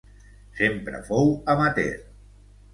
[0.59, 2.03] Sempre fou amateur.